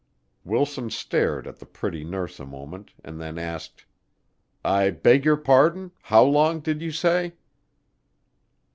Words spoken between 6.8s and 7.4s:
you say?"